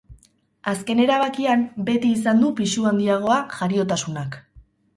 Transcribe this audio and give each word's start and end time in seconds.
Azken 0.71 1.01
erabakian, 1.03 1.67
beti 1.91 2.15
izan 2.21 2.41
du 2.45 2.51
pisu 2.63 2.89
handiagoa 2.93 3.39
jariotasunak. 3.61 4.43